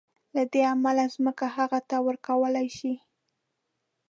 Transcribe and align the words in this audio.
له 0.35 0.43
دې 0.51 0.61
امله 0.73 1.03
ځمکه 1.15 1.45
هغه 1.57 1.79
ته 1.89 1.97
ورکول 2.07 2.55
شي. 2.77 2.93